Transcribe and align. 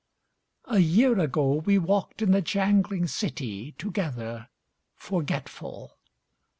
A 0.65 0.79
year 0.79 1.19
ago 1.19 1.57
we 1.61 1.77
walked 1.77 2.23
in 2.23 2.31
the 2.31 2.41
jangling 2.41 3.05
city 3.05 3.73
Together.... 3.73 4.49
forgetful. 4.95 5.99